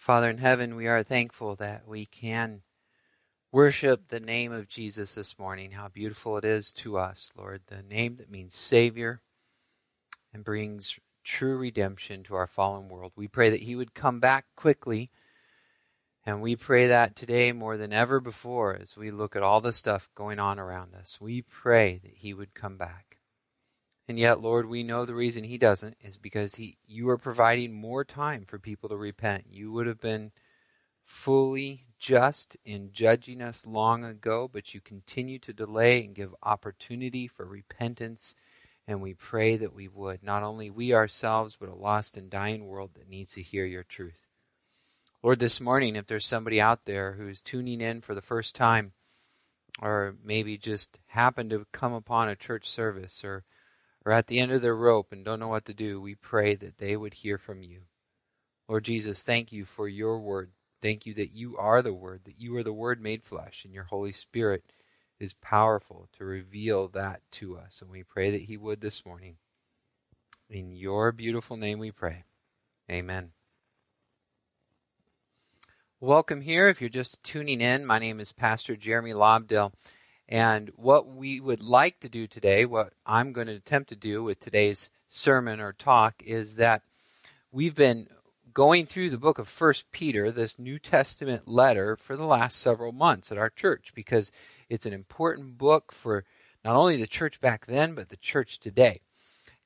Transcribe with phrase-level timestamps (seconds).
[0.00, 2.62] Father in heaven, we are thankful that we can
[3.52, 5.72] worship the name of Jesus this morning.
[5.72, 9.20] How beautiful it is to us, Lord, the name that means Savior
[10.32, 13.12] and brings true redemption to our fallen world.
[13.14, 15.10] We pray that He would come back quickly,
[16.24, 19.70] and we pray that today more than ever before as we look at all the
[19.70, 21.18] stuff going on around us.
[21.20, 23.09] We pray that He would come back.
[24.10, 27.72] And yet, Lord, we know the reason he doesn't is because he you are providing
[27.72, 29.44] more time for people to repent.
[29.52, 30.32] You would have been
[31.04, 37.28] fully just in judging us long ago, but you continue to delay and give opportunity
[37.28, 38.34] for repentance.
[38.84, 42.66] And we pray that we would, not only we ourselves, but a lost and dying
[42.66, 44.26] world that needs to hear your truth.
[45.22, 48.90] Lord, this morning, if there's somebody out there who's tuning in for the first time,
[49.80, 53.44] or maybe just happened to come upon a church service, or
[54.04, 56.54] or at the end of their rope and don't know what to do, we pray
[56.54, 57.82] that they would hear from you.
[58.68, 60.50] Lord Jesus, thank you for your word.
[60.80, 63.74] Thank you that you are the word, that you are the word made flesh, and
[63.74, 64.64] your Holy Spirit
[65.18, 67.82] is powerful to reveal that to us.
[67.82, 69.36] And we pray that he would this morning.
[70.48, 72.24] In your beautiful name we pray.
[72.90, 73.32] Amen.
[76.00, 76.68] Welcome here.
[76.68, 79.72] If you're just tuning in, my name is Pastor Jeremy Lobdell.
[80.30, 84.22] And what we would like to do today, what I'm going to attempt to do
[84.22, 86.82] with today's sermon or talk, is that
[87.50, 88.06] we've been
[88.54, 92.92] going through the book of First Peter, this New Testament letter, for the last several
[92.92, 94.30] months at our church because
[94.68, 96.24] it's an important book for
[96.64, 99.00] not only the church back then, but the church today.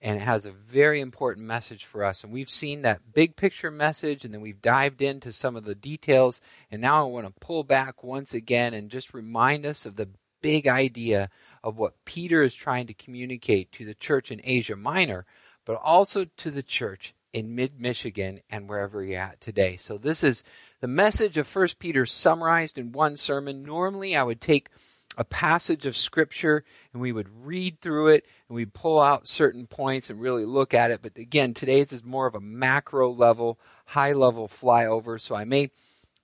[0.01, 2.25] And it has a very important message for us.
[2.25, 5.75] And we've seen that big picture message, and then we've dived into some of the
[5.75, 6.41] details.
[6.71, 10.09] And now I want to pull back once again and just remind us of the
[10.45, 11.31] big idea
[11.63, 15.25] of what Peter is trying to communicate to the church in Asia Minor,
[15.65, 19.79] but also to the church in mid Michigan and wherever you're at today.
[19.79, 20.45] So this is
[20.83, 23.63] the message of First Peter summarized in one sermon.
[23.63, 24.69] Normally I would take
[25.17, 26.63] a passage of scripture
[26.93, 30.75] and we would read through it and we'd pull out certain points and really look
[30.75, 31.01] at it.
[31.01, 35.19] But again, today's is more of a macro level, high level flyover.
[35.19, 35.71] So I may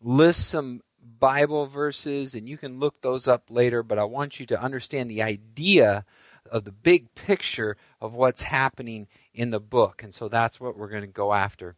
[0.03, 0.82] list some
[1.20, 5.10] Bible verses, and you can look those up later, but I want you to understand
[5.10, 6.04] the idea
[6.50, 10.03] of the big picture of what's happening in the book.
[10.03, 11.76] And so that's what we're going to go after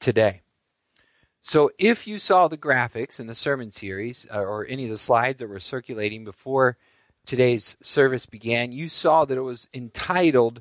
[0.00, 0.42] today.
[1.40, 4.98] So if you saw the graphics in the sermon series uh, or any of the
[4.98, 6.76] slides that were circulating before
[7.24, 10.60] today's service began, you saw that it was entitled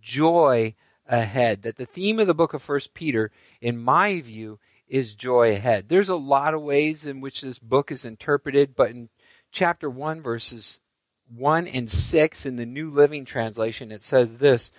[0.00, 0.74] Joy
[1.08, 1.62] Ahead.
[1.62, 3.30] That the theme of the book of First Peter,
[3.60, 4.58] in my view,
[4.88, 5.88] is joy ahead.
[5.88, 9.08] There's a lot of ways in which this book is interpreted, but in
[9.50, 10.80] chapter 1, verses
[11.34, 14.70] 1 and 6 in the New Living Translation, it says this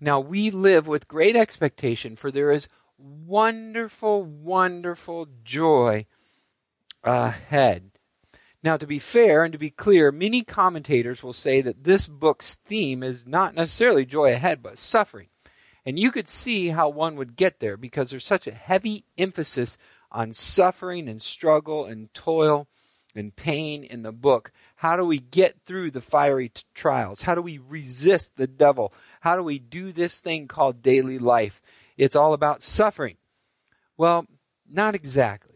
[0.00, 2.68] Now we live with great expectation, for there is
[2.98, 6.06] wonderful, wonderful joy
[7.04, 7.90] ahead.
[8.64, 12.54] Now, to be fair and to be clear, many commentators will say that this book's
[12.54, 15.28] theme is not necessarily joy ahead, but suffering.
[15.84, 19.78] And you could see how one would get there because there's such a heavy emphasis
[20.10, 22.68] on suffering and struggle and toil
[23.14, 24.52] and pain in the book.
[24.76, 27.22] How do we get through the fiery t- trials?
[27.22, 28.92] How do we resist the devil?
[29.20, 31.60] How do we do this thing called daily life?
[31.96, 33.16] It's all about suffering.
[33.96, 34.26] Well,
[34.70, 35.52] not exactly.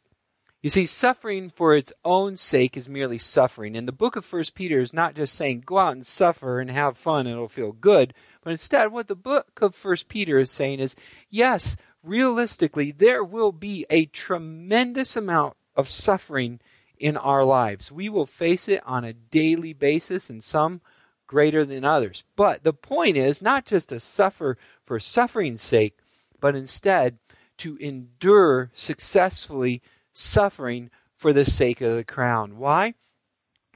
[0.62, 3.76] You see, suffering for its own sake is merely suffering.
[3.76, 6.70] And the book of First Peter is not just saying, go out and suffer and
[6.70, 8.14] have fun, it'll feel good.
[8.46, 10.94] But instead, what the book of First Peter is saying is,
[11.28, 16.60] yes, realistically, there will be a tremendous amount of suffering
[16.96, 17.90] in our lives.
[17.90, 20.80] We will face it on a daily basis and some
[21.26, 22.22] greater than others.
[22.36, 25.98] But the point is not just to suffer for suffering's sake,
[26.40, 27.18] but instead
[27.56, 29.82] to endure successfully
[30.12, 32.58] suffering for the sake of the crown.
[32.58, 32.94] Why?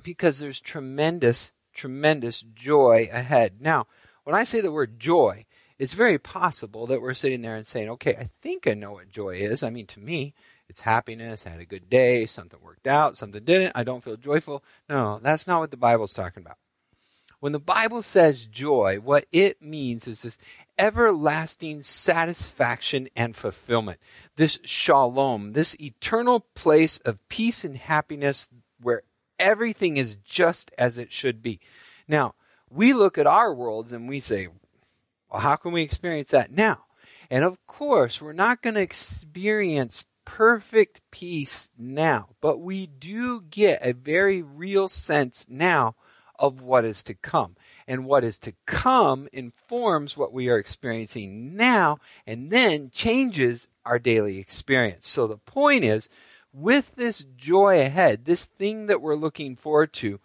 [0.05, 3.55] Because there's tremendous, tremendous joy ahead.
[3.59, 3.89] Now,
[4.31, 5.45] when I say the word joy,
[5.77, 9.10] it's very possible that we're sitting there and saying, okay, I think I know what
[9.10, 9.65] joy is.
[9.65, 10.34] I mean, to me,
[10.69, 14.16] it's happiness, I had a good day, something worked out, something didn't, I don't feel
[14.16, 14.63] joyful.
[14.89, 16.59] No, that's not what the Bible's talking about.
[17.41, 20.39] When the Bible says joy, what it means is this
[20.78, 23.99] everlasting satisfaction and fulfillment.
[24.37, 28.49] This shalom, this eternal place of peace and happiness
[28.81, 29.03] where
[29.41, 31.59] everything is just as it should be.
[32.07, 32.34] Now,
[32.71, 34.49] we look at our worlds and we say,
[35.31, 36.84] well, how can we experience that now?
[37.28, 43.84] And of course, we're not going to experience perfect peace now, but we do get
[43.84, 45.97] a very real sense now
[46.39, 47.57] of what is to come.
[47.91, 53.99] and what is to come informs what we are experiencing now and then changes our
[53.99, 55.09] daily experience.
[55.09, 56.09] So the point is,
[56.53, 60.21] with this joy ahead, this thing that we're looking forward to,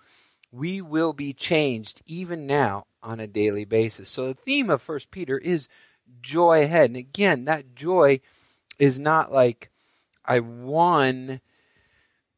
[0.56, 4.10] we will be changed even now on a daily basis.
[4.10, 5.68] So the theme of First Peter is
[6.22, 6.90] joy ahead.
[6.90, 8.22] And again, that joy
[8.80, 9.70] is not like
[10.26, 11.42] I won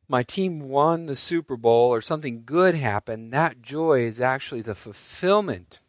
[0.07, 4.75] my team won the Super Bowl or something good happened, that joy is actually the
[4.75, 5.81] fulfillment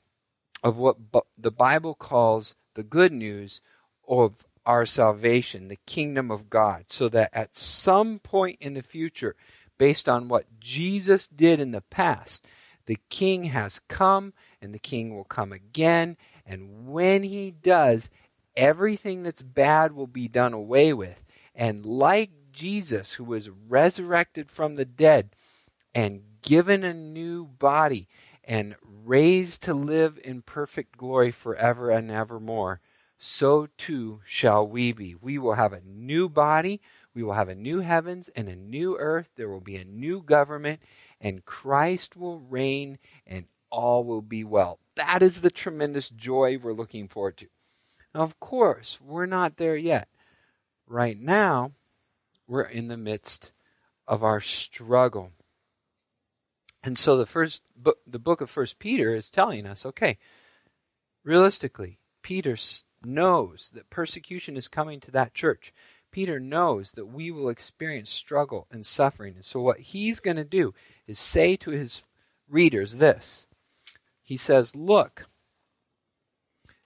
[0.62, 0.96] of what
[1.36, 3.60] the Bible calls the good news
[4.08, 9.36] of our salvation, the kingdom of God, so that at some point in the future,
[9.78, 12.46] based on what Jesus did in the past,
[12.86, 16.16] the king has come and the king will come again.
[16.44, 18.10] And when he does,
[18.56, 21.24] everything that's bad will be done away with.
[21.54, 25.30] And like Jesus, who was resurrected from the dead
[25.94, 28.08] and given a new body
[28.44, 32.80] and raised to live in perfect glory forever and evermore,
[33.18, 35.14] so too shall we be.
[35.14, 36.80] We will have a new body.
[37.18, 39.30] We will have a new heavens and a new earth.
[39.34, 40.80] There will be a new government,
[41.20, 44.78] and Christ will reign, and all will be well.
[44.94, 47.48] That is the tremendous joy we're looking forward to.
[48.14, 50.06] Now, of course, we're not there yet.
[50.86, 51.72] Right now,
[52.46, 53.50] we're in the midst
[54.06, 55.32] of our struggle.
[56.84, 60.18] And so the first book, the book of First Peter is telling us, okay,
[61.24, 62.56] realistically, Peter
[63.04, 65.72] knows that persecution is coming to that church.
[66.10, 69.34] Peter knows that we will experience struggle and suffering.
[69.36, 70.74] And so what he's going to do
[71.06, 72.04] is say to his
[72.48, 73.46] readers this.
[74.22, 75.26] He says, look,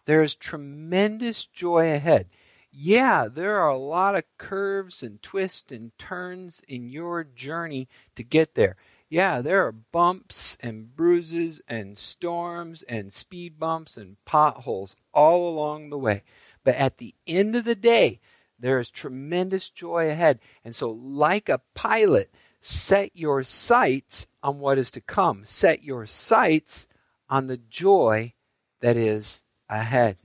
[0.06, 2.28] there is tremendous joy ahead
[2.72, 7.86] yeah, there are a lot of curves and twists and turns in your journey
[8.16, 8.76] to get there.
[9.10, 15.90] Yeah, there are bumps and bruises and storms and speed bumps and potholes all along
[15.90, 16.22] the way.
[16.64, 18.20] But at the end of the day,
[18.62, 20.38] there is tremendous joy ahead.
[20.64, 25.42] And so, like a pilot, set your sights on what is to come.
[25.44, 26.86] Set your sights
[27.28, 28.32] on the joy
[28.80, 30.16] that is ahead.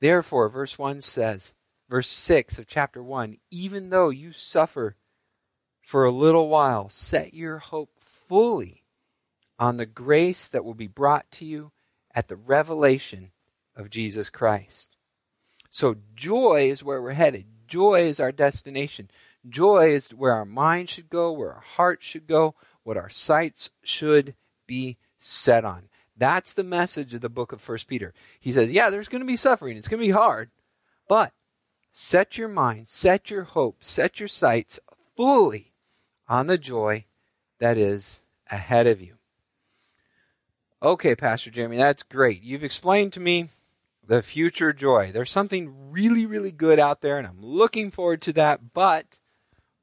[0.00, 1.54] Therefore, verse 1 says,
[1.88, 4.96] verse 6 of chapter 1 even though you suffer
[5.82, 8.84] for a little while, set your hope fully
[9.58, 11.70] on the grace that will be brought to you
[12.14, 13.30] at the revelation
[13.76, 14.91] of Jesus Christ.
[15.72, 17.46] So, joy is where we're headed.
[17.66, 19.08] Joy is our destination.
[19.48, 23.70] Joy is where our mind should go, where our heart should go, what our sights
[23.82, 24.34] should
[24.66, 25.88] be set on.
[26.14, 28.12] That's the message of the book of First Peter.
[28.38, 29.78] He says, yeah, there's going to be suffering.
[29.78, 30.50] It's going to be hard.
[31.08, 31.32] But
[31.90, 34.78] set your mind, set your hope, set your sights
[35.16, 35.72] fully
[36.28, 37.06] on the joy
[37.60, 38.20] that is
[38.50, 39.14] ahead of you.
[40.82, 42.42] Okay, Pastor Jeremy, that's great.
[42.42, 43.48] You've explained to me
[44.06, 45.10] the future joy.
[45.12, 48.72] There's something really, really good out there, and I'm looking forward to that.
[48.72, 49.06] But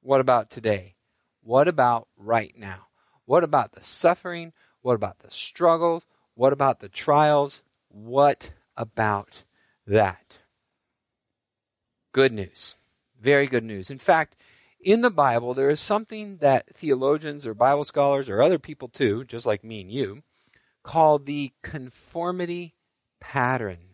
[0.01, 0.95] what about today?
[1.41, 2.87] What about right now?
[3.25, 4.53] What about the suffering?
[4.81, 6.05] What about the struggles?
[6.35, 7.63] What about the trials?
[7.89, 9.43] What about
[9.87, 10.39] that?
[12.11, 12.75] Good news.
[13.21, 13.89] Very good news.
[13.89, 14.35] In fact,
[14.79, 19.25] in the Bible, there is something that theologians or Bible scholars or other people too,
[19.25, 20.23] just like me and you,
[20.83, 22.75] call the conformity
[23.19, 23.88] pattern.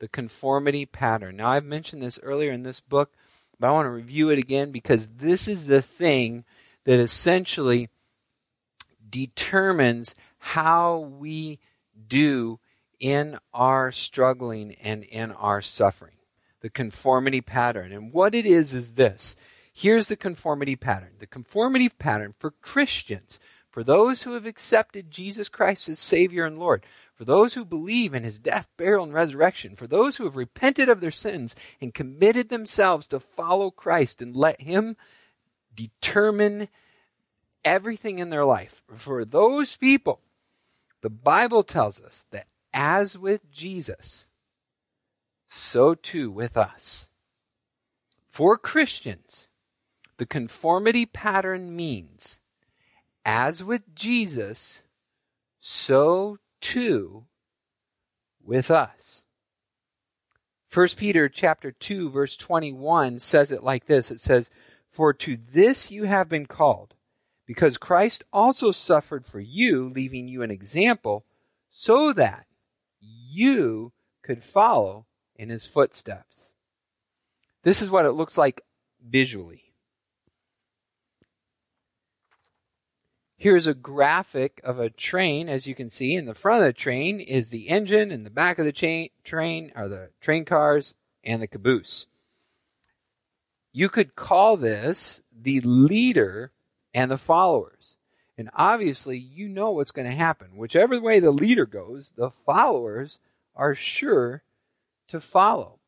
[0.00, 1.36] The conformity pattern.
[1.36, 3.12] Now, I've mentioned this earlier in this book,
[3.58, 6.44] but I want to review it again because this is the thing
[6.84, 7.88] that essentially
[9.08, 11.58] determines how we
[12.06, 12.58] do
[12.98, 16.16] in our struggling and in our suffering.
[16.60, 17.92] The conformity pattern.
[17.92, 19.36] And what it is is this.
[19.72, 21.12] Here's the conformity pattern.
[21.18, 23.38] The conformity pattern for Christians,
[23.70, 28.12] for those who have accepted Jesus Christ as Savior and Lord, for those who believe
[28.12, 31.94] in his death, burial, and resurrection, for those who have repented of their sins and
[31.94, 34.96] committed themselves to follow Christ and let him
[35.74, 36.68] determine
[37.64, 38.82] everything in their life.
[38.92, 40.20] For those people,
[41.02, 44.26] the Bible tells us that as with Jesus,
[45.48, 47.08] so too with us.
[48.28, 49.48] For Christians,
[50.16, 52.40] the conformity pattern means
[53.24, 54.82] as with Jesus,
[55.60, 57.26] so too
[58.42, 59.26] with us.
[60.72, 64.10] 1 Peter chapter 2 verse 21 says it like this.
[64.10, 64.50] It says,
[64.88, 66.94] "For to this you have been called,
[67.44, 71.26] because Christ also suffered for you, leaving you an example,
[71.68, 72.46] so that
[73.00, 73.92] you
[74.22, 75.06] could follow
[75.36, 76.54] in his footsteps.
[77.62, 78.62] This is what it looks like
[79.06, 79.63] visually.
[83.44, 85.50] Here's a graphic of a train.
[85.50, 88.30] As you can see, in the front of the train is the engine, and the
[88.30, 92.06] back of the chain, train are the train cars and the caboose.
[93.70, 96.52] You could call this the leader
[96.94, 97.98] and the followers.
[98.38, 100.56] And obviously, you know what's going to happen.
[100.56, 103.18] Whichever way the leader goes, the followers
[103.54, 104.42] are sure
[105.08, 105.80] to follow.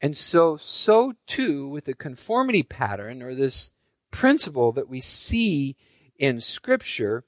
[0.00, 3.72] And so, so too with the conformity pattern or this
[4.10, 5.76] principle that we see
[6.20, 7.24] in Scripture.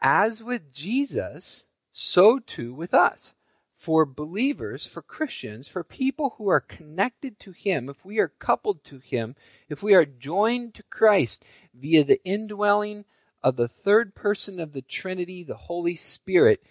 [0.00, 3.34] As with Jesus, so too with us
[3.76, 8.82] for believers, for Christians, for people who are connected to Him, if we are coupled
[8.84, 9.36] to Him,
[9.68, 13.04] if we are joined to Christ via the indwelling
[13.42, 16.62] of the third person of the Trinity, the Holy Spirit,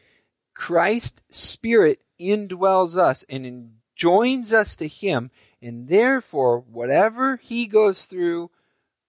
[0.55, 5.29] Christ's Spirit indwells us and joins us to Him,
[5.63, 8.51] and therefore, whatever He goes through,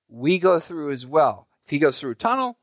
[0.09, 1.49] we go through as well.
[1.65, 2.59] If He goes through a tunnel,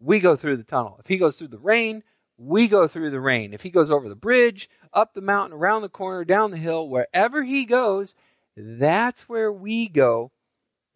[0.00, 0.96] we go through the tunnel.
[1.00, 2.02] If He goes through the rain,
[2.36, 3.52] we go through the rain.
[3.54, 6.88] If he goes over the bridge, up the mountain, around the corner, down the hill,
[6.88, 8.14] wherever he goes,
[8.56, 10.32] that's where we go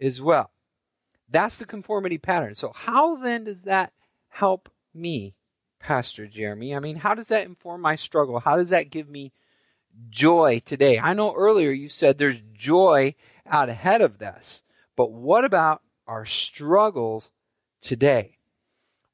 [0.00, 0.50] as well.
[1.28, 2.54] That's the conformity pattern.
[2.54, 3.92] So, how then does that
[4.28, 5.34] help me,
[5.78, 6.74] Pastor Jeremy?
[6.74, 8.40] I mean, how does that inform my struggle?
[8.40, 9.32] How does that give me
[10.10, 10.98] joy today?
[10.98, 13.14] I know earlier you said there's joy
[13.46, 14.62] out ahead of this,
[14.96, 17.30] but what about our struggles
[17.80, 18.38] today?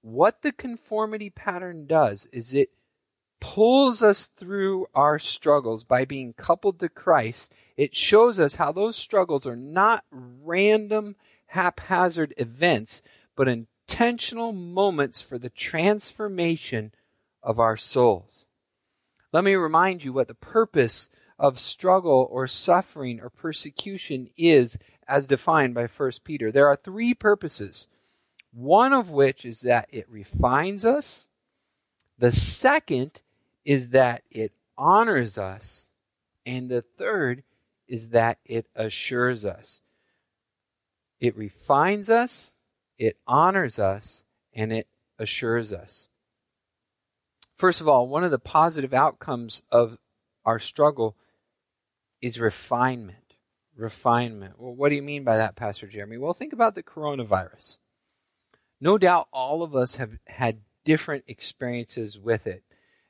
[0.05, 2.69] what the conformity pattern does is it
[3.41, 7.55] pulls us through our struggles by being coupled to Christ.
[7.77, 13.03] It shows us how those struggles are not random, haphazard events,
[13.35, 16.93] but intentional moments for the transformation
[17.43, 18.47] of our souls.
[19.35, 21.09] Let me remind you what the purpose
[21.41, 26.53] of struggle or suffering or persecution is as defined by 1 Peter.
[26.53, 27.89] There are three purposes
[28.53, 31.27] one of which is that it refines us.
[32.17, 33.23] The second
[33.65, 35.89] is that it honors us.
[36.47, 37.43] And the third
[37.89, 39.81] is that it assures us.
[41.19, 42.53] It refines us,
[42.99, 44.23] it honors us,
[44.55, 44.87] and it
[45.19, 46.07] assures us.
[47.55, 49.99] First of all, one of the positive outcomes of
[50.45, 51.17] our struggle
[52.21, 53.37] is refinement.
[53.77, 54.55] Refinement.
[54.59, 56.19] Well, what do you mean by that, Pastor Jeremy?
[56.19, 57.79] Well, think about the coronavirus.
[58.81, 62.63] No doubt all of us have had different experiences with it.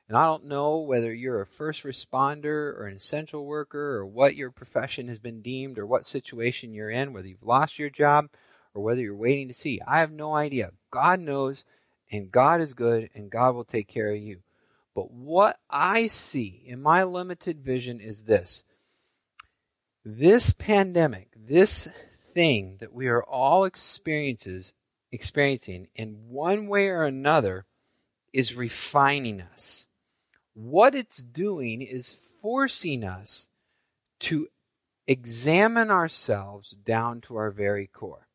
[0.07, 2.45] And I don't know whether you're a first responder
[2.77, 6.91] or an essential worker or what your profession has been deemed or what situation you're
[6.91, 8.29] in, whether you've lost your job
[8.75, 9.81] or whether you're waiting to see.
[9.87, 10.71] I have no idea.
[10.91, 11.65] God knows,
[12.11, 14.39] and God is good, and God will take care of you.
[14.93, 18.63] But what I see in my limited vision is this
[20.05, 21.87] this pandemic, this
[22.33, 24.75] thing that we are all experiences
[25.11, 27.65] experiencing in one way or another
[28.31, 29.87] is refining us.
[30.53, 33.49] What it's doing is forcing us
[34.19, 34.47] to
[35.07, 38.27] examine ourselves down to our very core.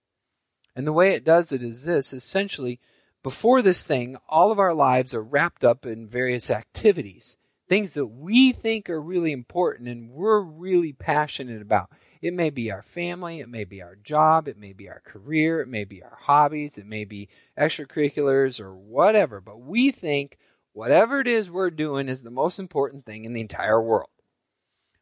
[0.74, 2.80] And the way it does it is this essentially,
[3.22, 8.06] before this thing, all of our lives are wrapped up in various activities, things that
[8.06, 11.90] we think are really important and we're really passionate about.
[12.22, 15.60] It may be our family, it may be our job, it may be our career,
[15.60, 19.40] it may be our hobbies, it may be extracurriculars or whatever.
[19.40, 20.36] But we think
[20.72, 24.10] whatever it is we're doing is the most important thing in the entire world.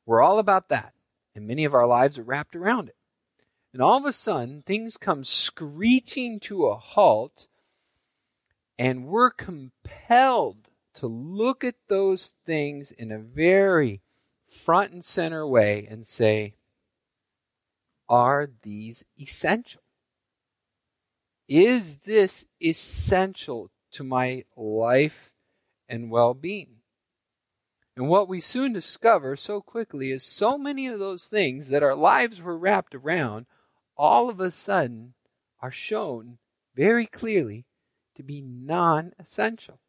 [0.06, 0.92] We're all about that.
[1.34, 2.96] And many of our lives are wrapped around it.
[3.72, 7.46] And all of a sudden, things come screeching to a halt,
[8.78, 14.00] and we're compelled to look at those things in a very
[14.46, 16.54] front and center way and say,
[18.08, 19.82] are these essential?
[21.48, 25.32] Is this essential to my life
[25.88, 26.76] and well being?
[27.96, 31.96] And what we soon discover so quickly is so many of those things that our
[31.96, 33.46] lives were wrapped around
[33.96, 35.14] all of a sudden
[35.60, 36.38] are shown
[36.76, 37.64] very clearly
[38.18, 39.80] to be non essential.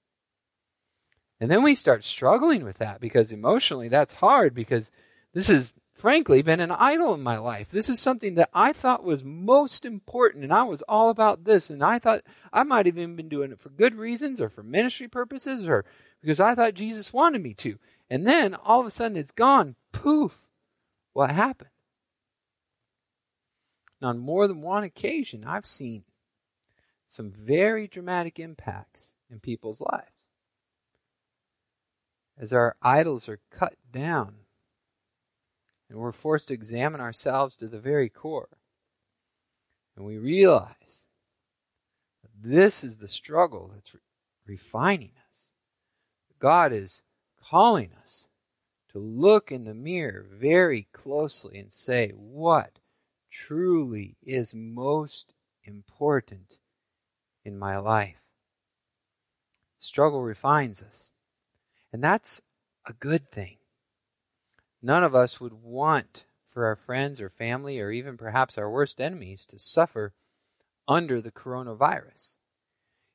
[1.40, 4.92] And then we start struggling with that because emotionally that's hard because
[5.34, 7.70] this is frankly, been an idol in my life.
[7.70, 11.70] This is something that I thought was most important, and I was all about this.
[11.70, 12.22] And I thought
[12.54, 15.84] I might have even been doing it for good reasons or for ministry purposes or
[16.22, 17.78] because I thought Jesus wanted me to.
[18.10, 19.76] And then all of a sudden it's gone.
[19.92, 20.48] Poof.
[21.14, 21.70] What happened?
[24.00, 26.04] And on more than one occasion, I've seen
[27.10, 30.14] some very dramatic impacts in people's lives.
[32.38, 34.36] As our idols are cut down
[35.90, 38.50] And we're forced to examine ourselves to the very core.
[39.98, 41.08] And we realize
[42.22, 44.02] that this is the struggle that's re-
[44.46, 45.54] refining us.
[46.40, 47.02] God is
[47.44, 48.28] calling us
[48.92, 52.80] to look in the mirror very closely and say, what
[53.32, 56.60] truly is most important
[57.50, 58.22] in my life?
[59.80, 61.10] Struggle refines us.
[61.92, 62.42] And that's
[62.86, 63.58] a good thing.
[64.82, 69.02] None of us would want for our friends or family or even perhaps our worst
[69.02, 70.14] enemies to suffer
[70.88, 72.38] under the coronavirus.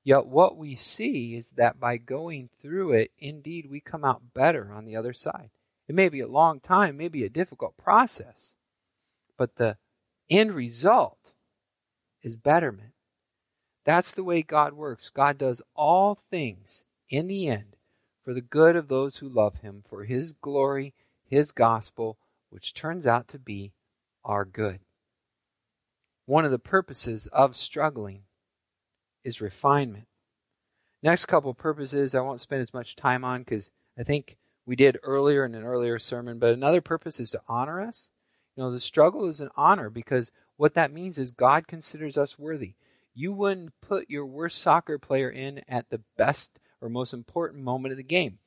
[0.02, 4.72] Yet what we see is that by going through it, indeed, we come out better
[4.72, 5.50] on the other side.
[5.88, 8.56] It may be a long time, maybe a difficult process,
[9.38, 9.76] but the
[10.28, 11.32] end result
[12.22, 12.93] is betterment.
[13.84, 15.10] That's the way God works.
[15.10, 17.76] God does all things in the end
[18.24, 20.94] for the good of those who love him, for his glory,
[21.28, 22.16] his gospel,
[22.50, 23.72] which turns out to be
[24.24, 24.80] our good.
[26.26, 28.22] One of the purposes of struggling
[29.22, 30.06] is refinement.
[31.02, 34.98] Next couple purposes I won't spend as much time on because I think we did
[35.02, 38.10] earlier in an earlier sermon, but another purpose is to honor us.
[38.56, 42.38] You know, the struggle is an honor because what that means is God considers us
[42.38, 42.74] worthy.
[43.14, 47.92] You wouldn't put your worst soccer player in at the best or most important moment
[47.92, 48.38] of the game.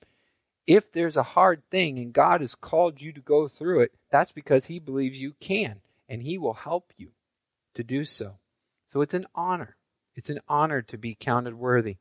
[0.68, 4.34] If there's a hard thing and God has called you to go through it, that's
[4.34, 7.12] because He believes you can, and He will help you
[7.74, 8.40] to do so.
[8.86, 9.78] So it's an honor.
[10.14, 11.98] It's an honor to be counted worthy.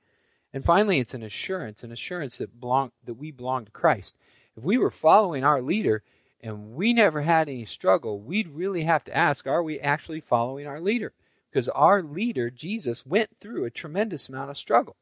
[0.52, 4.16] And finally, it's an assurance, an assurance that, belong, that we belong to Christ.
[4.56, 6.02] If we were following our leader
[6.40, 10.66] and we never had any struggle, we'd really have to ask, are we actually following
[10.66, 11.12] our leader?
[11.50, 14.96] Because our leader, Jesus, went through a tremendous amount of struggle.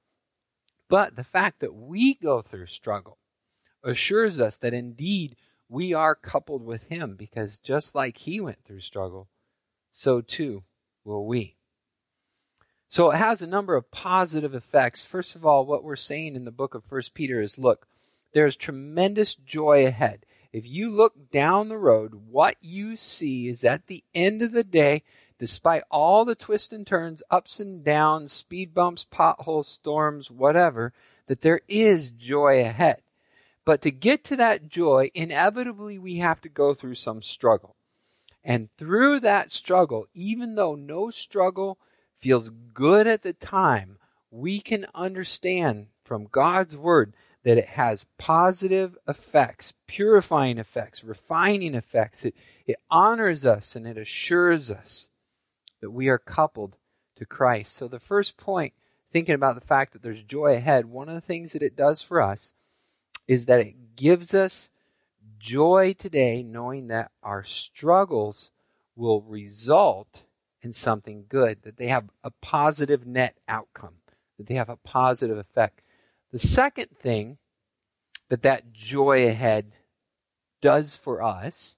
[0.89, 3.19] But the fact that we go through struggle
[3.83, 5.37] assures us that indeed
[5.69, 9.29] we are coupled with him because just like he went through struggle,
[9.91, 10.65] so too
[11.05, 11.57] will we.
[12.89, 15.05] So it has a number of positive effects.
[15.05, 17.89] First of all, what we're saying in the book of First Peter is look,
[18.33, 20.27] there's tremendous joy ahead.
[20.53, 24.63] If you look down the road, what you see is at the end of the
[24.63, 25.03] day,
[25.39, 30.93] despite all the twists and turns, ups and downs, speed bumps, potholes, storms, whatever,
[31.27, 33.03] that there is joy ahead.
[33.65, 37.77] But to get to that joy, inevitably we have to go through some struggle.
[38.45, 41.79] And through that struggle, even though no struggle
[42.15, 43.99] feels good at the time,
[44.31, 52.25] we can understand from God's Word that it has positive effects, purifying effects, refining effects.
[52.25, 52.35] It,
[52.67, 55.09] it honors us and it assures us
[55.85, 56.79] that we are coupled
[57.15, 57.77] to Christ.
[57.77, 58.73] So the first point,
[59.13, 62.01] thinking about the fact that there's joy ahead, one of the things that it does
[62.01, 62.55] for us
[63.29, 64.71] is that it gives us
[65.39, 68.51] joy today knowing that our struggles
[68.97, 70.25] will result
[70.63, 73.97] in something good, that they have a positive net outcome,
[74.39, 75.83] that they have a positive effect.
[76.33, 77.37] The second thing
[78.31, 79.73] that that joy ahead
[80.63, 81.77] does for us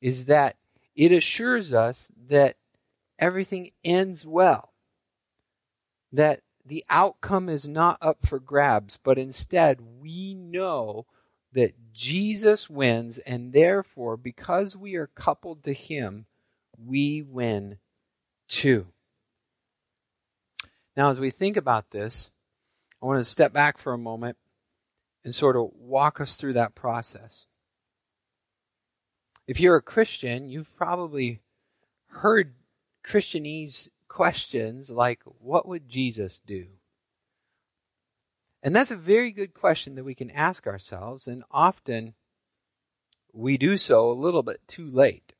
[0.00, 0.56] is that
[0.96, 2.56] it assures us that
[3.22, 4.72] everything ends well.
[6.12, 11.06] That the outcome is not up for grabs, but instead we know
[11.52, 16.26] that Jesus wins, and therefore, because we are coupled to Him,
[16.76, 17.78] we win
[18.48, 18.88] too.
[20.96, 22.30] Now, as we think about this,
[23.02, 24.36] I want to step back for a moment
[25.24, 27.46] and sort of walk us through that process.
[29.46, 31.40] If you're a Christian, you've probably
[32.08, 32.54] heard
[33.04, 36.66] Christianese questions like, what would Jesus do?
[38.62, 42.14] And that's a very good question that we can ask ourselves, and often
[43.32, 45.32] we do so a little bit too late.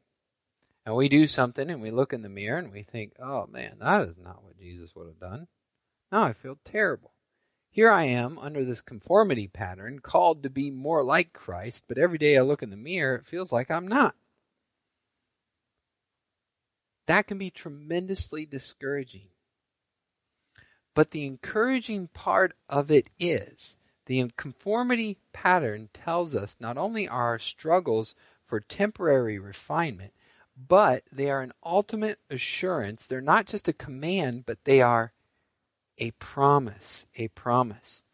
[0.84, 3.76] And we do something and we look in the mirror and we think, oh man,
[3.78, 5.46] that is not what Jesus would have done.
[6.10, 7.12] Now I feel terrible.
[7.70, 12.18] Here I am under this conformity pattern, called to be more like Christ, but every
[12.18, 14.16] day I look in the mirror, it feels like I'm not
[17.12, 19.28] that can be tremendously discouraging.
[20.94, 27.28] But the encouraging part of it is the conformity pattern tells us not only are
[27.28, 28.14] our struggles
[28.46, 30.14] for temporary refinement,
[30.56, 33.06] but they are an ultimate assurance.
[33.06, 35.12] They're not just a command, but they are
[35.98, 37.06] a promise.
[37.16, 38.04] A promise.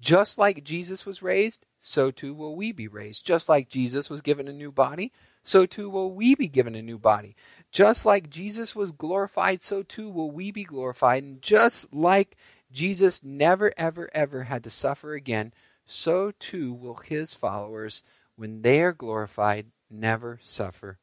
[0.00, 3.26] Just like Jesus was raised, so too will we be raised.
[3.26, 5.12] Just like Jesus was given a new body,
[5.48, 7.34] so too will we be given a new body.
[7.72, 11.22] Just like Jesus was glorified, so too will we be glorified.
[11.22, 12.36] And just like
[12.70, 15.54] Jesus never, ever, ever had to suffer again,
[15.86, 18.02] so too will his followers,
[18.36, 20.98] when they are glorified, never suffer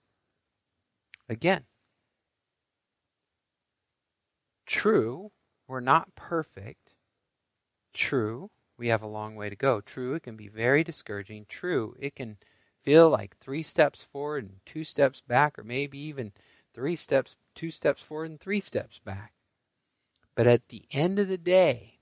[1.27, 1.63] again.
[4.67, 5.31] True,
[5.67, 6.91] we're not perfect.
[7.93, 9.81] True, we have a long way to go.
[9.81, 11.45] True, it can be very discouraging.
[11.49, 12.38] True, it can
[12.86, 16.32] feel like three steps forward and two steps back, or maybe even
[16.74, 19.34] three steps, two steps forward and three steps back.
[20.36, 22.00] But at the end of the day,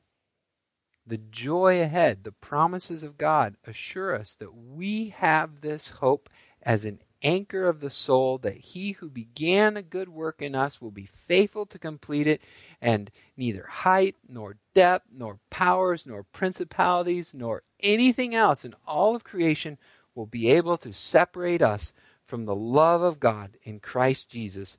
[1.05, 6.29] the joy ahead, the promises of God assure us that we have this hope
[6.61, 10.81] as an anchor of the soul, that he who began a good work in us
[10.81, 12.41] will be faithful to complete it,
[12.81, 19.23] and neither height, nor depth, nor powers, nor principalities, nor anything else in all of
[19.23, 19.77] creation
[20.15, 21.93] will be able to separate us
[22.25, 24.77] from the love of God in Christ Jesus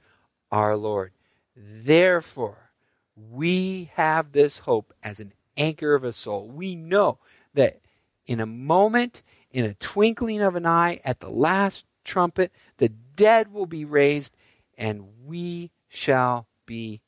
[0.50, 1.12] our Lord.
[1.56, 2.70] Therefore,
[3.16, 6.48] we have this hope as an anchor of a soul.
[6.48, 7.18] We know
[7.54, 7.80] that
[8.26, 13.52] in a moment, in a twinkling of an eye, at the last trumpet, the dead
[13.52, 14.36] will be raised,
[14.76, 17.00] and we shall be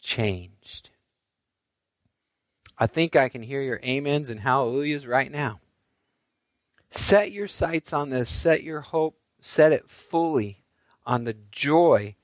[0.00, 0.90] changed.
[2.78, 5.60] I think I can hear your amens and hallelujahs right now.
[6.94, 10.62] Set your sights on this, set your hope, set it fully
[11.06, 12.14] on the joy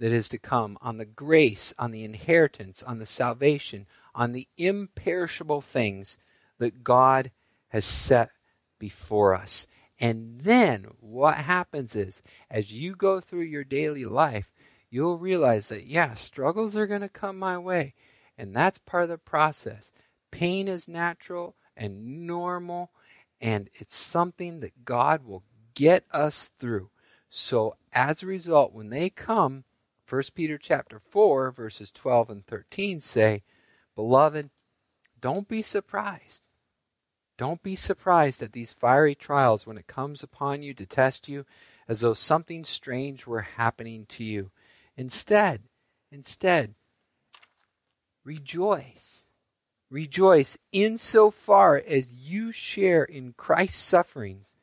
[0.00, 3.86] that is to come, on the grace, on the inheritance, on the salvation,
[4.16, 6.18] on the imperishable things
[6.58, 7.30] that God
[7.68, 8.30] has set
[8.80, 9.68] before us.
[10.00, 14.52] And then what happens is, as you go through your daily life,
[14.90, 17.94] you'll realize that, yeah, struggles are going to come my way.
[18.36, 19.92] And that's part of the process.
[20.32, 22.90] Pain is natural and normal,
[23.40, 25.44] and it's something that God will
[25.74, 26.90] get us through.
[27.28, 29.64] So as a result, when they come,
[30.08, 33.42] 1 Peter chapter 4, verses 12 and 13 say,
[33.94, 34.50] Beloved,
[35.20, 36.42] don't be surprised
[37.38, 41.44] don't be surprised at these fiery trials when it comes upon you to test you
[41.86, 44.50] as though something strange were happening to you.
[44.96, 45.62] Instead,
[46.10, 46.74] instead,
[48.24, 49.25] rejoice.
[49.90, 54.56] Rejoice insofar as you share in Christ's sufferings,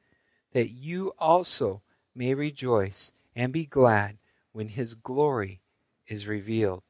[0.51, 1.81] that you also
[2.13, 4.17] may rejoice and be glad
[4.51, 5.61] when his glory
[6.07, 6.83] is revealed.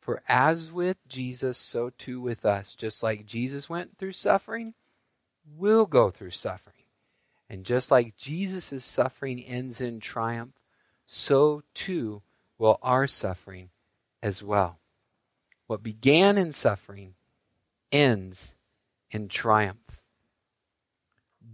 [0.00, 2.74] For as with Jesus, so too with us.
[2.74, 4.74] Just like Jesus went through suffering,
[5.56, 6.74] we'll go through suffering.
[7.48, 10.54] And just like Jesus' suffering ends in triumph,
[11.06, 12.22] so too
[12.58, 13.70] will our suffering
[14.22, 14.78] as well.
[15.66, 17.14] What began in suffering
[17.90, 18.54] ends
[19.10, 20.00] in triumph.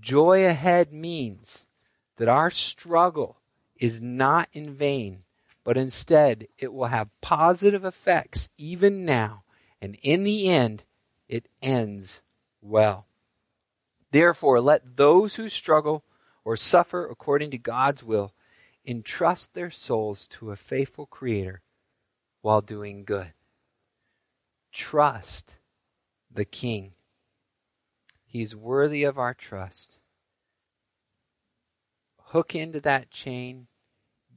[0.00, 1.66] Joy ahead means
[2.16, 3.38] that our struggle
[3.76, 5.24] is not in vain
[5.64, 9.44] but instead it will have positive effects even now,
[9.80, 10.84] and in the end,
[11.28, 12.22] it ends
[12.60, 13.06] well.
[14.10, 16.04] Therefore, let those who struggle
[16.44, 18.34] or suffer according to God's will
[18.84, 21.62] entrust their souls to a faithful Creator
[22.40, 23.32] while doing good.
[24.72, 25.56] Trust
[26.30, 26.92] the King.
[28.24, 29.98] He's worthy of our trust.
[32.18, 33.66] Hook into that chain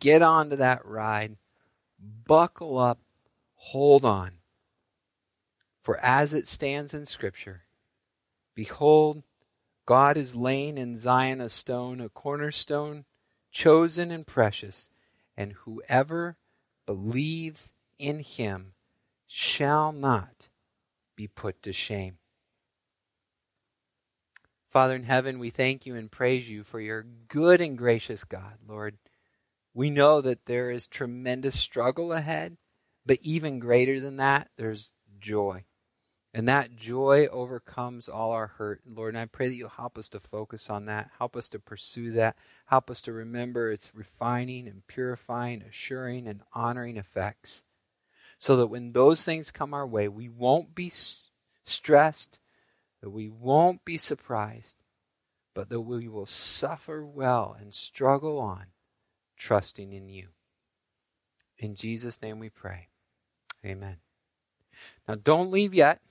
[0.03, 1.37] Get onto that ride.
[1.97, 2.99] Buckle up.
[3.55, 4.31] Hold on.
[5.81, 7.63] For as it stands in Scripture,
[8.53, 9.23] behold,
[9.85, 13.05] God is laying in Zion a stone, a cornerstone,
[13.49, 14.89] chosen and precious,
[15.37, 16.35] and whoever
[16.85, 18.72] believes in him
[19.35, 20.47] shall not
[21.15, 22.19] be put to shame.
[24.69, 28.59] Father in heaven, we thank you and praise you for your good and gracious God,
[28.67, 28.99] Lord.
[29.73, 32.57] We know that there is tremendous struggle ahead,
[33.07, 35.65] but even greater than that, there's joy.
[36.31, 38.81] And that joy overcomes all our hurt.
[38.85, 41.59] Lord, and I pray that you'll help us to focus on that, help us to
[41.59, 42.35] pursue that,
[42.67, 47.63] help us to remember its refining and purifying, assuring, and honoring effects.
[48.43, 50.91] So that when those things come our way, we won't be
[51.63, 52.39] stressed,
[52.99, 54.75] that we won't be surprised,
[55.55, 58.65] but that we will suffer well and struggle on
[59.37, 60.27] trusting in you.
[61.57, 62.89] In Jesus' name we pray.
[63.65, 63.95] Amen.
[65.07, 66.01] Now, don't leave yet.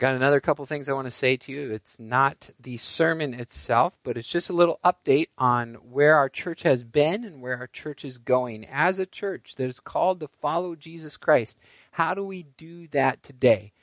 [0.00, 1.72] Got another couple things I want to say to you.
[1.72, 6.62] It's not the sermon itself, but it's just a little update on where our church
[6.62, 8.64] has been and where our church is going.
[8.64, 11.58] As a church that is called to follow Jesus Christ,
[11.90, 13.74] how do we do that today?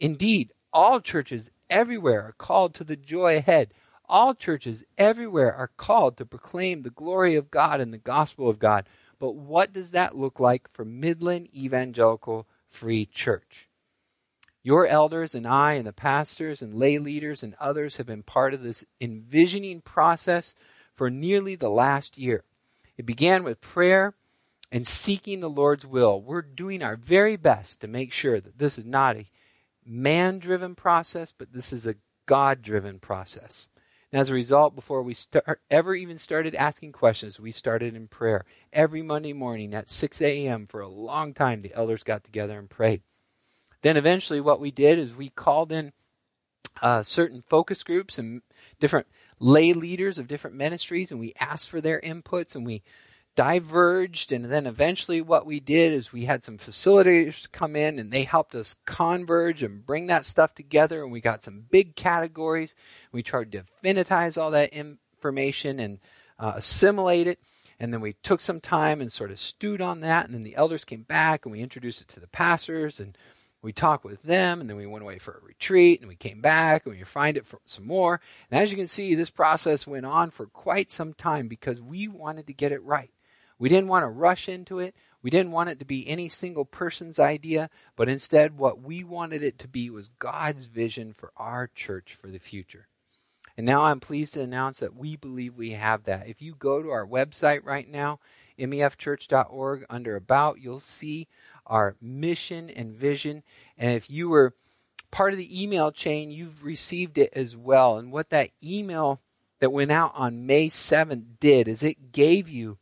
[0.00, 3.74] Indeed, all churches everywhere are called to the joy ahead.
[4.08, 8.58] All churches everywhere are called to proclaim the glory of God and the gospel of
[8.58, 8.88] God.
[9.18, 13.67] But what does that look like for Midland Evangelical Free Church?
[14.68, 18.52] Your elders and I and the pastors and lay leaders and others have been part
[18.52, 20.54] of this envisioning process
[20.94, 22.44] for nearly the last year.
[22.98, 24.12] It began with prayer
[24.70, 26.20] and seeking the Lord's will.
[26.20, 29.30] We're doing our very best to make sure that this is not a
[29.86, 31.94] man driven process, but this is a
[32.26, 33.70] God driven process.
[34.12, 38.06] And as a result, before we start, ever even started asking questions, we started in
[38.06, 38.44] prayer.
[38.70, 40.66] Every Monday morning at 6 a.m.
[40.66, 43.00] for a long time, the elders got together and prayed.
[43.82, 45.92] Then eventually, what we did is we called in
[46.82, 48.42] uh, certain focus groups and
[48.80, 49.06] different
[49.40, 52.82] lay leaders of different ministries, and we asked for their inputs and we
[53.38, 54.32] diverged.
[54.32, 58.24] And then eventually, what we did is we had some facilitators come in and they
[58.24, 61.04] helped us converge and bring that stuff together.
[61.04, 62.74] And we got some big categories.
[63.12, 66.00] We tried to definitize all that information and
[66.36, 67.38] uh, assimilate it.
[67.78, 70.26] And then we took some time and sort of stewed on that.
[70.26, 73.16] And then the elders came back and we introduced it to the pastors and
[73.62, 76.40] we talked with them and then we went away for a retreat and we came
[76.40, 78.20] back and we refined it for some more.
[78.50, 82.06] And as you can see, this process went on for quite some time because we
[82.06, 83.10] wanted to get it right.
[83.58, 84.94] We didn't want to rush into it.
[85.20, 89.42] We didn't want it to be any single person's idea, but instead what we wanted
[89.42, 92.86] it to be was God's vision for our church for the future.
[93.56, 96.28] And now I'm pleased to announce that we believe we have that.
[96.28, 98.20] If you go to our website right now,
[98.56, 101.26] mefchurch.org, under About, you'll see
[101.68, 103.42] our mission and vision.
[103.76, 104.54] And if you were
[105.10, 107.96] part of the email chain, you've received it as well.
[107.96, 109.20] And what that email
[109.60, 112.78] that went out on May 7th did is it gave you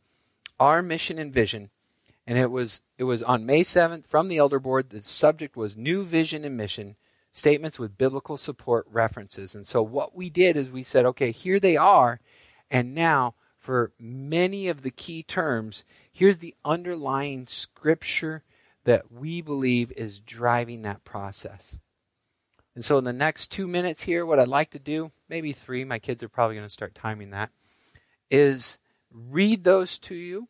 [0.59, 1.69] our mission and vision.
[2.25, 4.89] And it was it was on May 7th from the elder board.
[4.89, 6.97] The subject was new vision and mission
[7.31, 9.55] statements with biblical support references.
[9.55, 12.19] And so what we did is we said, okay, here they are.
[12.69, 18.43] And now for many of the key terms, here's the underlying scripture
[18.87, 21.77] that we believe is driving that process.
[22.73, 25.83] And so, in the next two minutes here, what I'd like to do, maybe three,
[25.83, 27.51] my kids are probably going to start timing that,
[28.31, 28.79] is
[29.11, 30.47] read those to you.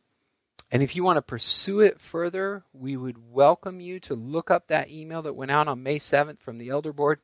[0.70, 4.68] And if you want to pursue it further, we would welcome you to look up
[4.68, 7.22] that email that went out on May 7th from the Elder Board.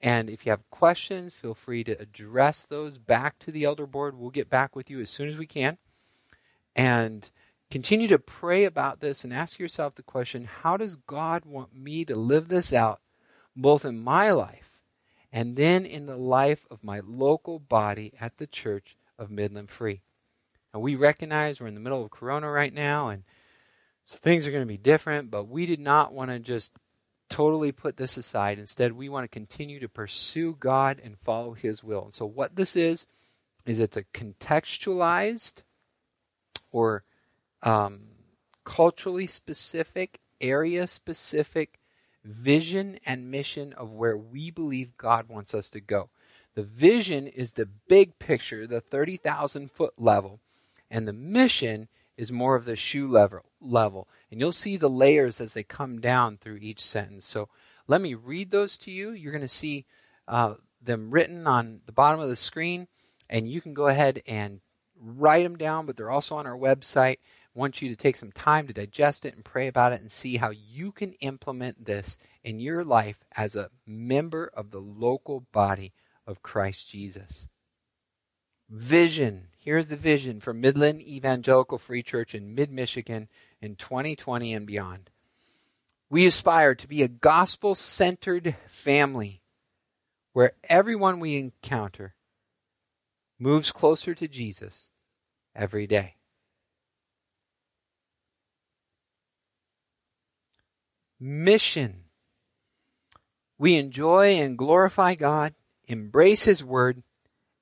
[0.00, 4.16] And if you have questions, feel free to address those back to the Elder Board.
[4.16, 5.76] We'll get back with you as soon as we can.
[6.74, 7.30] And
[7.70, 12.04] Continue to pray about this and ask yourself the question how does God want me
[12.04, 13.00] to live this out,
[13.54, 14.80] both in my life
[15.32, 20.02] and then in the life of my local body at the church of Midland Free?
[20.72, 23.22] And we recognize we're in the middle of Corona right now, and
[24.02, 26.72] so things are going to be different, but we did not want to just
[27.28, 28.58] totally put this aside.
[28.58, 32.06] Instead, we want to continue to pursue God and follow His will.
[32.06, 33.06] And so, what this is,
[33.66, 35.62] is it's a contextualized
[36.72, 37.04] or
[37.62, 38.00] um,
[38.64, 41.78] culturally specific, area specific
[42.24, 46.10] vision and mission of where we believe God wants us to go.
[46.54, 50.40] The vision is the big picture, the 30,000 foot level,
[50.90, 54.08] and the mission is more of the shoe level, level.
[54.30, 57.26] And you'll see the layers as they come down through each sentence.
[57.26, 57.48] So
[57.86, 59.12] let me read those to you.
[59.12, 59.86] You're going to see
[60.28, 62.88] uh, them written on the bottom of the screen,
[63.28, 64.60] and you can go ahead and
[65.00, 67.16] write them down, but they're also on our website
[67.54, 70.36] want you to take some time to digest it and pray about it and see
[70.36, 75.92] how you can implement this in your life as a member of the local body
[76.26, 77.48] of Christ Jesus.
[78.68, 79.48] Vision.
[79.58, 83.28] Here's the vision for Midland Evangelical Free Church in mid Michigan
[83.60, 85.10] in 2020 and beyond.
[86.08, 89.42] We aspire to be a gospel centered family
[90.32, 92.14] where everyone we encounter
[93.38, 94.88] moves closer to Jesus
[95.54, 96.19] every day.
[101.20, 102.04] Mission.
[103.58, 105.54] We enjoy and glorify God,
[105.86, 107.02] embrace His Word,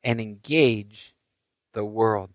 [0.04, 1.14] and engage
[1.72, 2.30] the world.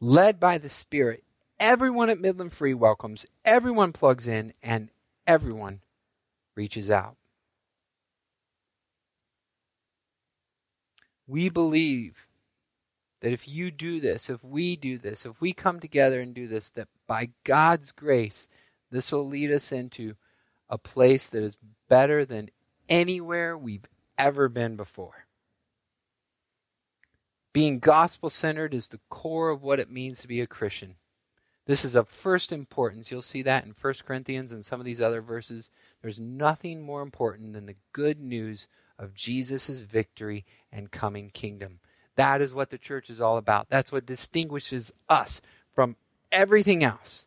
[0.00, 1.22] Led by the Spirit,
[1.60, 4.90] everyone at Midland Free welcomes, everyone plugs in, and
[5.26, 5.80] everyone
[6.54, 7.16] reaches out.
[11.26, 12.26] We believe
[13.20, 16.46] that if you do this, if we do this, if we come together and do
[16.46, 18.48] this, that by God's grace,
[18.90, 20.14] this will lead us into
[20.68, 21.56] a place that is
[21.88, 22.50] better than
[22.88, 23.86] anywhere we've
[24.18, 25.26] ever been before.
[27.52, 30.96] Being gospel centered is the core of what it means to be a Christian.
[31.66, 33.10] This is of first importance.
[33.10, 35.70] You'll see that in 1 Corinthians and some of these other verses.
[36.00, 38.68] There's nothing more important than the good news
[38.98, 41.80] of Jesus' victory and coming kingdom.
[42.14, 43.68] That is what the church is all about.
[43.68, 45.40] That's what distinguishes us
[45.74, 45.96] from
[46.30, 47.26] everything else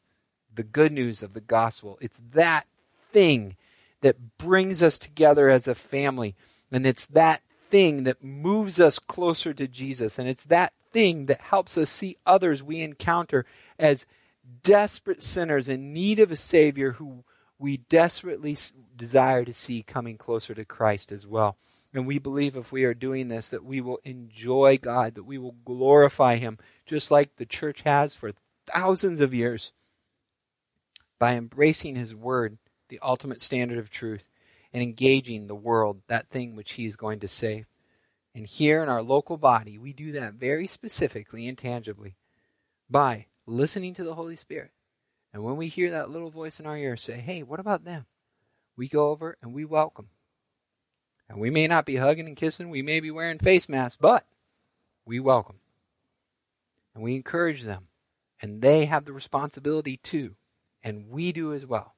[0.60, 1.98] the good news of the gospel.
[2.02, 2.68] It's that
[3.14, 3.56] thing
[4.02, 6.36] that brings us together as a family.
[6.70, 10.20] And it's that thing that moves us closer to Jesus.
[10.20, 13.46] And it's that thing that helps us see others we encounter
[13.80, 14.06] as
[14.62, 17.24] desperate sinners in need of a Savior who
[17.58, 18.58] we desperately
[18.98, 21.56] desire to see coming closer to Christ as well.
[21.94, 25.38] And we believe if we are doing this, that we will enjoy God, that we
[25.38, 28.34] will glorify Him, just like the church has for
[28.68, 29.72] thousands of years,
[31.20, 34.24] by embracing His Word, the ultimate standard of truth,
[34.74, 37.66] and engaging the world, that thing which He is going to save.
[38.34, 42.16] And here in our local body, we do that very specifically and tangibly
[42.90, 44.72] by listening to the Holy Spirit.
[45.34, 48.06] And when we hear that little voice in our ear say, hey, what about them?
[48.76, 50.10] We go over and we welcome.
[51.28, 54.26] And we may not be hugging and kissing, we may be wearing face masks, but
[55.06, 55.58] we welcome.
[56.96, 57.88] And we encourage them.
[58.42, 60.36] And they have the responsibility too,
[60.84, 61.96] and we do as well,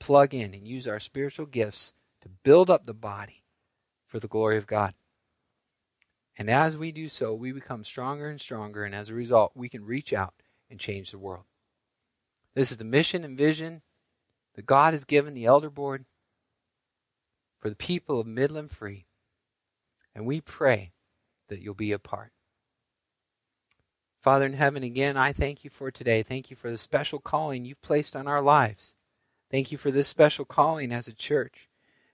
[0.00, 1.92] plug in and use our spiritual gifts
[2.22, 3.44] to build up the body
[4.06, 4.94] for the glory of God.
[6.36, 9.68] And as we do so, we become stronger and stronger, and as a result, we
[9.68, 10.34] can reach out
[10.68, 11.44] and change the world.
[12.54, 13.82] This is the mission and vision
[14.54, 16.04] that God has given the Elder Board
[17.60, 19.06] for the people of Midland Free.
[20.14, 20.92] And we pray
[21.48, 22.33] that you'll be a part.
[24.24, 26.22] Father in heaven, again, I thank you for today.
[26.22, 28.94] Thank you for the special calling you've placed on our lives.
[29.50, 31.68] Thank you for this special calling as a church.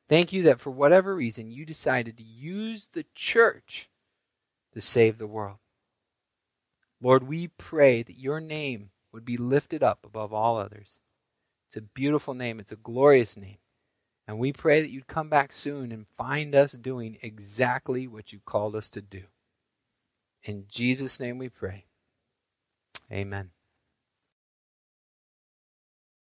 [0.09, 3.89] Thank you that for whatever reason you decided to use the church
[4.75, 5.59] to save the world.
[7.01, 10.99] Lord, we pray that your name would be lifted up above all others.
[11.69, 13.59] It's a beautiful name, it's a glorious name.
[14.27, 18.41] And we pray that you'd come back soon and find us doing exactly what you
[18.45, 19.23] called us to do.
[20.43, 21.85] In Jesus' name we pray.
[23.13, 23.51] Amen.